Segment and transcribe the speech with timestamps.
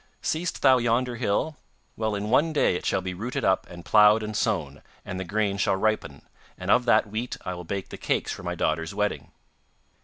[0.23, 1.57] 'Seest thou yonder hill?
[1.95, 5.23] Well, in one day it shall be rooted up and ploughed and sown, and the
[5.23, 6.23] grain shall ripen,
[6.57, 9.31] and of that wheat I will bake the cakes for my daughter's wedding.